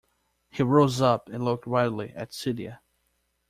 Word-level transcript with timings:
He 0.49 0.63
rose 0.63 0.99
up 0.99 1.29
and 1.29 1.45
looked 1.45 1.67
wildly 1.67 2.09
at 2.15 2.33
Celia. 2.33 2.81